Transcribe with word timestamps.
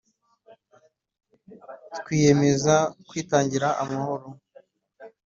twiyemeza 1.97 2.75
kwitangira 3.07 3.67
amahoro 3.81 4.27